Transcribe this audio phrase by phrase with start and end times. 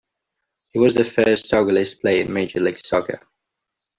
[0.73, 3.19] He was the first Togolese player in Major League Soccer.